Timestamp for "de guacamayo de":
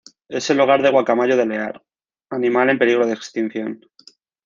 0.81-1.45